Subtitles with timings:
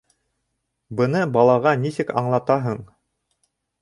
[1.01, 2.83] Быны балаға нисек аңлатаһың?